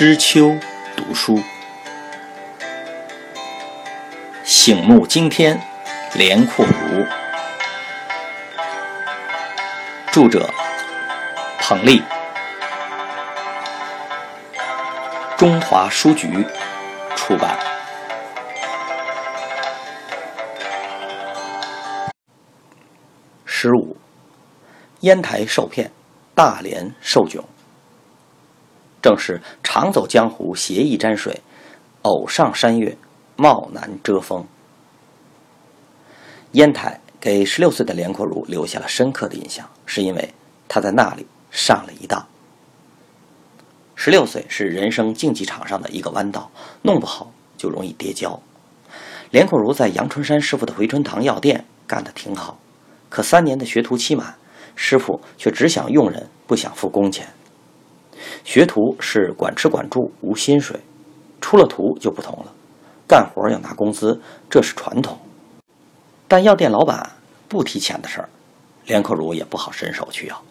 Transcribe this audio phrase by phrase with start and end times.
[0.00, 0.56] 知秋
[0.96, 1.38] 读书，
[4.42, 5.60] 醒目惊天，
[6.14, 7.04] 连阔如。
[10.10, 10.48] 著者：
[11.58, 12.02] 彭丽，
[15.36, 16.46] 中华书局
[17.14, 17.58] 出版。
[23.44, 23.98] 十五，
[25.00, 25.90] 烟台受骗，
[26.34, 27.44] 大连受窘。
[29.02, 31.34] 正是常走江湖，携意沾水；
[32.02, 32.96] 偶上山岳，
[33.36, 34.46] 貌难遮风。
[36.52, 40.34] 烟台给十六岁的连阔如留下了深刻的印象，是因为
[40.68, 42.26] 他在那里上了一当。
[43.94, 46.50] 十六岁是人生竞技场上的一个弯道，
[46.82, 48.42] 弄不好就容易跌跤。
[49.30, 52.58] 连阔如在杨春山师傅的回春堂药店干得挺好，
[53.08, 54.34] 可三年的学徒期满，
[54.74, 57.28] 师傅却只想用人，不想付工钱。
[58.44, 60.80] 学徒是管吃管住无薪水，
[61.40, 62.52] 出了徒就不同了，
[63.06, 65.18] 干活要拿工资，这是传统。
[66.26, 67.12] 但药店老板
[67.48, 68.28] 不提钱的事儿，
[68.86, 70.42] 连阔如也不好伸手去要。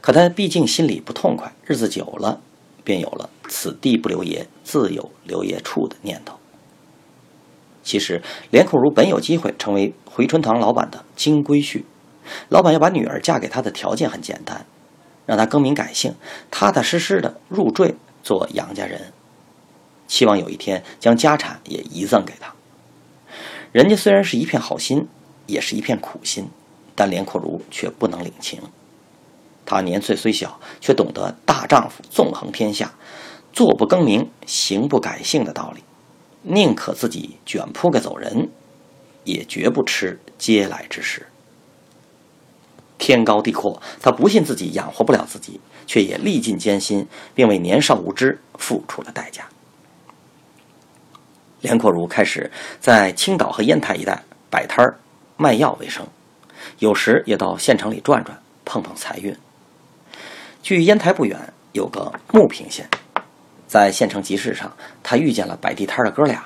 [0.00, 2.40] 可他毕竟心里不痛快，日子久了，
[2.84, 6.36] 便有了“此地不留爷，自有留爷处”的念头。
[7.82, 8.20] 其实，
[8.50, 11.84] 连阔如本有机会成为回春堂老板的金龟婿，
[12.48, 14.66] 老板要把女儿嫁给他的条件很简单。
[15.30, 16.16] 让他更名改姓，
[16.50, 19.12] 踏踏实实的入赘做杨家人，
[20.08, 22.52] 期望有一天将家产也遗赠给他。
[23.70, 25.06] 人家虽然是一片好心，
[25.46, 26.48] 也是一片苦心，
[26.96, 28.60] 但连阔如却不能领情。
[29.64, 32.92] 他年岁虽小，却懂得大丈夫纵横天下，
[33.52, 35.84] 坐不更名，行不改姓的道理，
[36.42, 38.48] 宁可自己卷铺盖走人，
[39.22, 41.24] 也绝不吃嗟来之食。
[43.00, 49.42] 天高地阔，他不信自己养活不了自己，却也历尽艰辛，并为年少无知付出了代价。
[51.62, 55.00] 连阔如开始在青岛和烟台一带摆摊儿
[55.36, 56.06] 卖药为生，
[56.78, 59.34] 有时也到县城里转转，碰碰财运。
[60.62, 61.38] 距烟台不远
[61.72, 62.86] 有个牟平县，
[63.66, 64.70] 在县城集市上，
[65.02, 66.44] 他遇见了摆地摊的哥俩，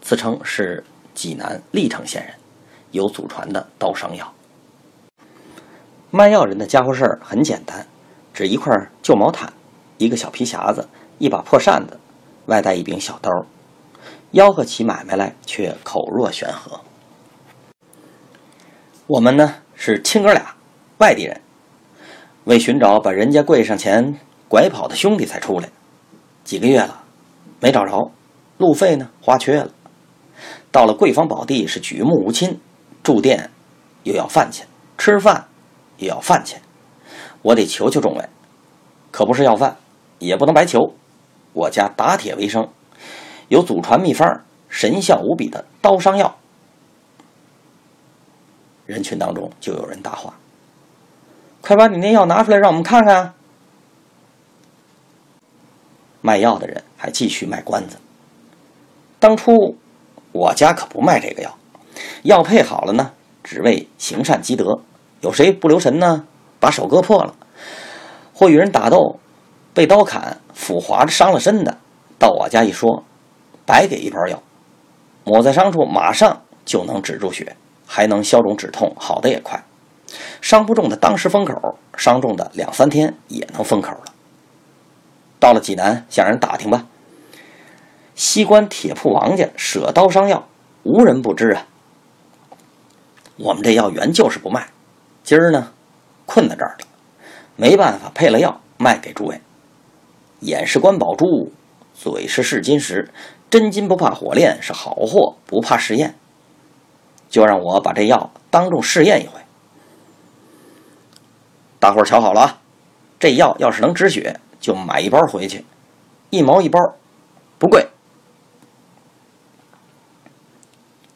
[0.00, 2.32] 自称是济南历城县人，
[2.92, 4.32] 有祖传的刀伤药。
[6.10, 7.86] 卖药人的家伙事儿很简单，
[8.32, 8.72] 只一块
[9.02, 9.52] 旧毛毯，
[9.98, 11.98] 一个小皮匣子，一把破扇子，
[12.46, 13.30] 外带一柄小刀，
[14.32, 16.80] 吆喝起买卖来却口若悬河。
[19.08, 20.54] 我们呢是亲哥俩，
[20.98, 21.40] 外地人，
[22.44, 24.18] 为寻找把人家柜上钱
[24.48, 25.68] 拐跑的兄弟才出来，
[26.44, 27.02] 几个月了，
[27.60, 28.12] 没找着，
[28.58, 29.70] 路费呢花缺了，
[30.70, 32.60] 到了贵方宝地是举目无亲，
[33.02, 33.50] 住店
[34.04, 35.48] 又要饭钱，吃饭。
[35.98, 36.60] 也要饭钱，
[37.42, 38.28] 我得求求众位，
[39.10, 39.76] 可不是要饭，
[40.18, 40.94] 也不能白求。
[41.52, 42.68] 我家打铁为生，
[43.48, 46.36] 有祖传秘方，神效无比的刀伤药。
[48.84, 50.34] 人群当中就有人答话
[51.62, 53.34] ：“快把你那药拿出来，让我们看看。”
[56.20, 57.96] 卖药的人还继续卖关子
[59.18, 59.76] ：“当初
[60.32, 61.56] 我家可不卖这个药，
[62.22, 63.12] 药配好了呢，
[63.42, 64.80] 只为行善积德。”
[65.26, 66.24] 有谁不留神呢？
[66.60, 67.34] 把手割破了，
[68.32, 69.18] 或与人打斗，
[69.74, 71.78] 被刀砍，斧划伤了身的，
[72.16, 73.02] 到我家一说，
[73.66, 74.40] 白给一包药，
[75.24, 79.64] 抹在伤处，马上就能止住血，还能消肿止痛，好的也快。
[80.40, 84.04] 伤不重的当时封口，伤重的两三天也能封口了。
[85.40, 86.86] 到了济南，向人打听吧。
[88.14, 90.46] 西关铁铺王家舍刀伤药，
[90.84, 91.66] 无人不知啊。
[93.38, 94.68] 我们这药原就是不卖。
[95.26, 95.72] 今儿呢，
[96.24, 96.86] 困在这儿了，
[97.56, 99.40] 没办法，配了药卖给诸位。
[100.38, 101.50] 眼是官宝珠，
[101.92, 103.10] 嘴是试金石，
[103.50, 106.14] 真金不怕火炼，是好货不怕试验。
[107.28, 109.40] 就让我把这药当众试验一回。
[111.80, 112.60] 大伙儿瞧好了啊，
[113.18, 115.64] 这药要是能止血，就买一包回去，
[116.30, 116.78] 一毛一包，
[117.58, 117.88] 不贵。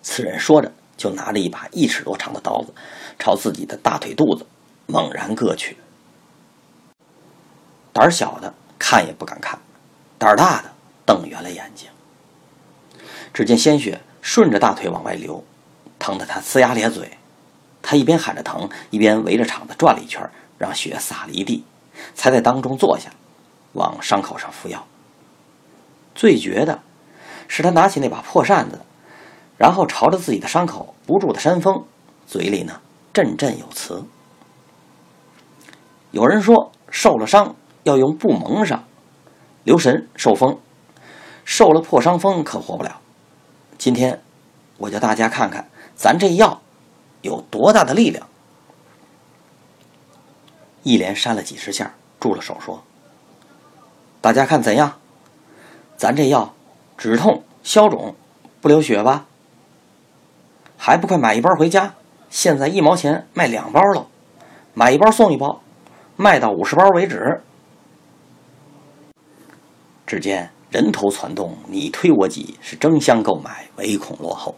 [0.02, 0.72] 此人说着。
[0.96, 2.74] 就拿着一把一尺多长的刀子，
[3.20, 4.44] 朝自己的大腿肚子
[4.86, 5.76] 猛然割去。
[7.92, 9.60] 胆儿小的看也不敢看，
[10.18, 10.72] 胆儿大的
[11.04, 11.88] 瞪圆了眼睛。
[13.32, 15.44] 只见鲜血顺着大腿往外流，
[15.98, 17.16] 疼得他呲牙咧嘴。
[17.82, 20.28] 他一边喊着疼，一边围着场子转了一圈，
[20.58, 21.64] 让血洒了一地，
[22.14, 23.10] 才在当中坐下，
[23.74, 24.86] 往伤口上敷药。
[26.14, 26.80] 最绝的
[27.48, 28.80] 是，他拿起那把破扇子。
[29.56, 31.84] 然后朝着自己的伤口不住的扇风，
[32.26, 32.80] 嘴里呢
[33.12, 34.04] 振振有词。
[36.10, 37.54] 有人说受了伤
[37.84, 38.84] 要用布蒙上，
[39.64, 40.58] 留神受风
[41.44, 43.00] 受了破伤风可活不了。
[43.78, 44.22] 今天
[44.78, 46.60] 我叫大家看看咱这药
[47.22, 48.26] 有多大的力量。
[50.82, 52.82] 一连扇了几十下，住了手说
[54.22, 54.98] ：“大家看怎样？
[55.96, 56.54] 咱这药
[56.96, 58.14] 止痛消肿，
[58.62, 59.26] 不流血吧？
[60.78, 61.94] 还不快买一包回家？
[62.30, 64.06] 现在一毛钱卖两包了，
[64.72, 65.60] 买一包送一包，
[66.16, 67.40] 卖到五十包为止。”
[70.06, 74.54] 只见人头攒动，你推我挤，是争相购买，唯恐落后。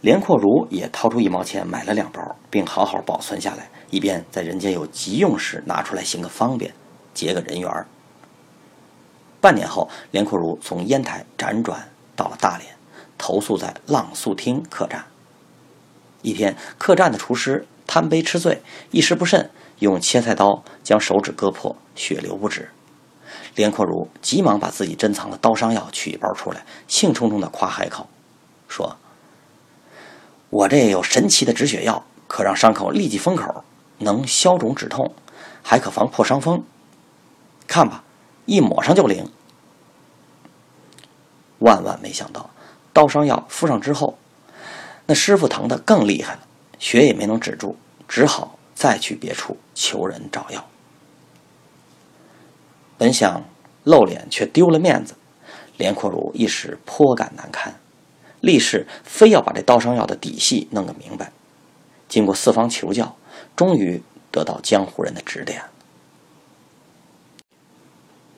[0.00, 3.68] 连阔如也掏出一毛钱买了两包，并好好保存下来。
[3.90, 6.72] 以便在人间有急用时拿出来行个方便，
[7.14, 7.70] 结个人缘。
[9.40, 12.74] 半年后，连阔如从烟台辗转到了大连，
[13.16, 15.04] 投宿在浪速厅客栈。
[16.28, 22.70] 一天，客栈的厨师贪杯吃醉，一时不慎用切菜刀将手指割破，血流不止。
[23.54, 28.06] 连阔如急忙把自己珍藏的刀伤药取一包出来，兴冲冲地夸海口，
[28.68, 28.96] 说
[30.50, 33.64] ：“我这有神奇的止血药，可让伤口立即封口。”
[34.00, 35.12] 能消肿止痛，
[35.60, 36.62] 还可防破伤风。
[37.66, 38.04] 看吧，
[38.46, 39.28] 一抹上就灵。
[41.58, 42.50] 万万没想到，
[42.92, 44.16] 刀伤药敷上之后，
[45.08, 46.40] 那师傅疼的更厉害了，
[46.78, 47.76] 血也没能止住，
[48.06, 50.64] 只好再去别处求人找药。
[52.96, 53.42] 本想
[53.84, 55.14] 露脸，却丢了面子，
[55.76, 57.74] 连阔如一时颇感难堪，
[58.40, 61.32] 立誓非要把这刀伤药的底细弄个明白。
[62.08, 63.16] 经过四方求教。
[63.54, 65.64] 终于得到江湖人的指点。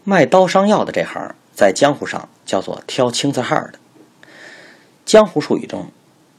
[0.03, 3.75] 卖刀伤药的这行，在江湖上叫做挑青字号的。
[5.05, 5.91] 江湖术语中，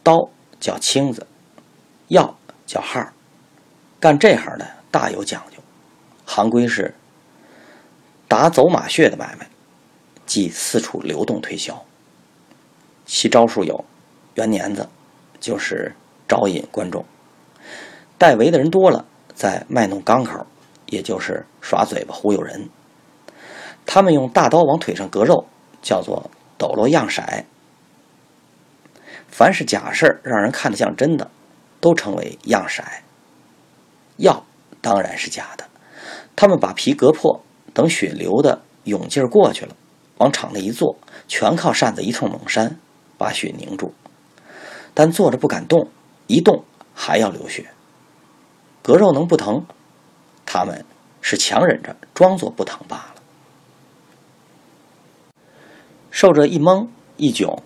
[0.04, 1.28] 刀叫青子，
[2.08, 3.08] 药叫号。
[4.00, 5.58] 干这行的大有讲究，
[6.26, 6.96] 行规是
[8.28, 9.48] 打走马穴的买卖，
[10.26, 11.86] 即四处流动推销。
[13.06, 13.86] 其招数有
[14.36, 14.90] 圆年子，
[15.40, 15.94] 就是
[16.28, 17.06] 招引观众。
[18.18, 19.06] 代围的人多了，
[19.36, 20.46] 在卖弄钢口，
[20.88, 22.70] 也就是耍嘴巴忽悠人。
[23.86, 25.46] 他们用大刀往腿上割肉，
[25.82, 27.22] 叫做抖落样色。
[29.32, 31.32] 凡是假事，让人看得像真的，
[31.80, 32.84] 都称为样色。
[34.18, 34.46] 药
[34.82, 35.66] 当然是假的。
[36.36, 37.42] 他们把皮割破，
[37.74, 39.76] 等血流的涌劲儿过去了，
[40.18, 40.98] 往场内一坐，
[41.28, 42.78] 全靠扇子一通猛扇，
[43.18, 43.94] 把血凝住。
[44.94, 45.90] 但坐着不敢动，
[46.28, 47.72] 一动还要流血。
[48.84, 49.66] 割肉能不疼？
[50.46, 50.86] 他们
[51.22, 53.16] 是强忍着，装作不疼罢了。
[56.10, 57.60] 受着一蒙一窘，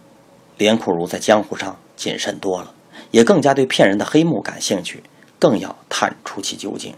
[0.57, 2.73] 连阔如在江湖上谨慎多了，
[3.11, 5.03] 也更加对骗人的黑幕感兴趣，
[5.39, 6.93] 更要探出其究竟。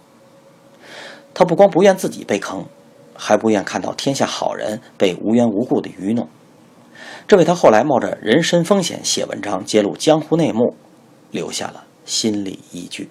[1.34, 2.66] 他不光不愿自己被坑，
[3.16, 6.28] 还不愿看到天下好人被无缘无故的愚弄，
[7.28, 10.76] 这为他后来冒着人身风险写文章揭露江湖内幕
[11.32, 13.10] 留下了心理依据。